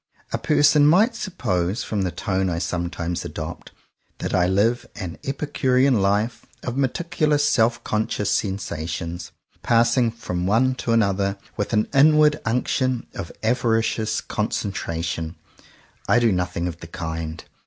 A 0.33 0.39
person 0.39 0.87
might 0.87 1.13
suppose, 1.13 1.83
from 1.83 2.01
the 2.01 2.09
tone 2.09 2.49
I 2.49 2.57
sometimes 2.57 3.23
adopt, 3.23 3.69
that 4.17 4.33
I 4.33 4.47
live 4.47 4.87
an 4.95 5.19
epicurean 5.23 6.01
life 6.01 6.43
of 6.63 6.75
meticulously 6.75 7.45
self 7.45 7.83
conscious 7.83 8.31
sensations, 8.31 9.31
passing 9.61 10.09
from 10.09 10.47
one 10.47 10.73
to 10.73 10.91
another 10.93 11.37
with 11.55 11.71
an 11.71 11.87
inward 11.93 12.41
unction 12.45 13.05
of 13.13 13.31
avaricious 13.43 14.21
con 14.21 14.45
126 14.45 14.85
JOHN 14.87 15.23
COWPER 15.23 15.37
POWYS 15.37 15.57
centration. 15.61 16.07
I 16.07 16.17
do 16.17 16.31
nothing 16.31 16.67
of 16.67 16.79
the 16.79 16.87
kind. 16.87 17.43